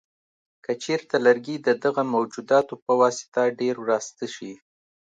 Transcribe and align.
که 0.63 0.71
چېرته 0.83 1.15
لرګي 1.25 1.55
د 1.59 1.69
دغه 1.83 2.03
موجوداتو 2.13 2.73
په 2.85 2.91
واسطه 3.01 3.41
ډېر 3.59 3.75
وراسته 3.79 4.25
شي. 4.35 4.53